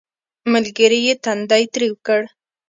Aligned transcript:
ملګري 0.53 0.99
یې 1.07 1.13
تندی 1.23 1.63
ترېو 1.73 1.95
کړ 2.05 2.21